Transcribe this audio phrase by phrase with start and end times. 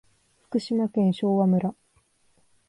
[0.41, 1.75] 福島県昭和村